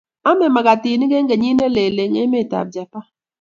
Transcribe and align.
Ame 0.29 0.47
magatinik 0.55 1.11
eng 1.17 1.29
kenyit 1.31 1.55
nelel 1.57 1.95
eng 2.03 2.15
emetab 2.23 2.67
Japan 2.75 3.05